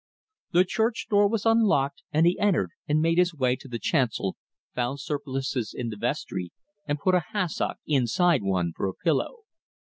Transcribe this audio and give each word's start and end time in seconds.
The 0.51 0.65
church 0.65 1.05
door 1.11 1.27
was 1.29 1.45
unlocked, 1.45 2.01
and 2.11 2.25
he 2.25 2.39
entered 2.39 2.71
and 2.87 3.03
made 3.03 3.19
his 3.19 3.35
way 3.35 3.55
to 3.57 3.67
the 3.67 3.77
chancel, 3.77 4.35
found 4.73 4.99
surplices 4.99 5.75
in 5.77 5.89
the 5.89 5.95
vestry 5.95 6.51
and 6.87 6.97
put 6.97 7.13
a 7.13 7.25
hassock 7.33 7.77
inside 7.85 8.41
one 8.41 8.73
for 8.75 8.87
a 8.87 8.95
pillow. 8.95 9.41